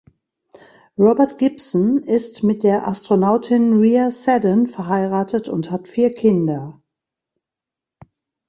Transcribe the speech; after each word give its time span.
Robert 0.97 1.37
Gibson 1.37 1.99
ist 2.03 2.41
mit 2.41 2.63
der 2.63 2.87
Astronautin 2.87 3.73
Rhea 3.79 4.09
Seddon 4.09 4.65
verheiratet 4.65 5.47
und 5.47 5.69
hat 5.69 5.87
vier 5.87 6.11
Kinder. 6.11 6.81